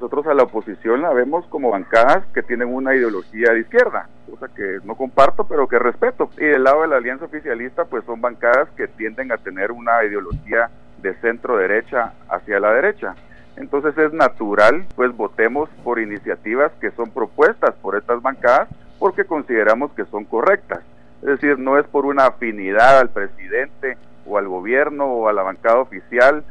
[0.00, 4.48] nosotros a la oposición la vemos como bancadas que tienen una ideología de izquierda, cosa
[4.48, 6.30] que no comparto, pero que respeto.
[6.38, 10.02] Y del lado de la alianza oficialista, pues son bancadas que tienden a tener una
[10.02, 10.70] ideología
[11.02, 13.14] de centro derecha hacia la derecha.
[13.56, 19.92] Entonces es natural, pues votemos por iniciativas que son propuestas por estas bancadas porque consideramos
[19.92, 20.80] que son correctas.
[21.20, 25.42] Es decir, no es por una afinidad al presidente o al gobierno o a la
[25.42, 26.42] bancada oficial